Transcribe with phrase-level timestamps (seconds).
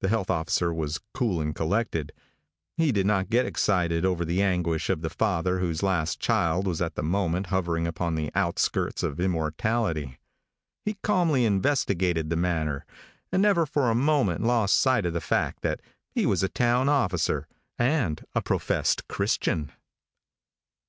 [0.00, 2.10] The health officer was cool and collected.
[2.76, 6.82] He did not get excited over the anguish of the father whose last child was
[6.82, 10.18] at that moment hovering upon the outskirts of immortality.
[10.84, 12.84] He calmly investigated the matter,
[13.30, 16.88] and never for a moment lost sight of the fact that he was a town
[16.88, 17.46] officer
[17.78, 19.70] and a professed Christian.